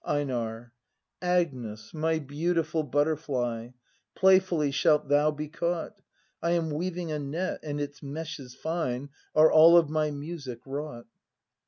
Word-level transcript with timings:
]EiNAR. 0.03 0.71
Agnes, 1.21 1.93
my 1.93 2.17
beautiful 2.17 2.81
butterfly. 2.81 3.69
Playfully 4.15 4.71
shalt 4.71 5.09
thou 5.09 5.29
be 5.29 5.47
caught! 5.47 6.01
I 6.41 6.53
am 6.53 6.71
weaving 6.71 7.11
a 7.11 7.19
net, 7.19 7.59
and 7.61 7.79
its 7.79 8.01
meshes 8.01 8.55
fine 8.55 9.09
Are 9.35 9.51
all 9.51 9.77
of 9.77 9.91
my 9.91 10.09
music 10.09 10.61
wrought! 10.65 11.05